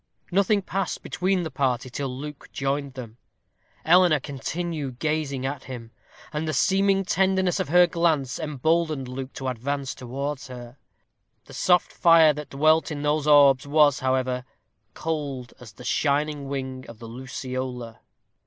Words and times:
Nothing 0.31 0.63
passed 0.63 1.03
between 1.03 1.43
the 1.43 1.51
party 1.51 1.87
till 1.91 2.09
Luke 2.09 2.49
joined 2.51 2.95
them. 2.95 3.17
Eleanor 3.85 4.19
continued 4.19 4.97
gazing 4.97 5.45
at 5.45 5.65
him, 5.65 5.91
and 6.33 6.47
the 6.47 6.53
seeming 6.53 7.05
tenderness 7.05 7.59
of 7.59 7.69
her 7.69 7.85
glance 7.85 8.39
emboldened 8.39 9.07
Luke 9.07 9.31
to 9.33 9.47
advance 9.47 9.93
towards 9.93 10.47
her. 10.47 10.79
The 11.45 11.53
soft 11.53 11.91
fire 11.93 12.33
that 12.33 12.49
dwelt 12.49 12.89
in 12.89 13.03
those 13.03 13.27
orbs 13.27 13.67
was, 13.67 13.99
however, 13.99 14.43
cold 14.95 15.53
as 15.59 15.73
the 15.73 15.83
shining 15.85 16.47
wing 16.47 16.83
of 16.89 16.97
the 16.97 17.07
luciola. 17.07 17.99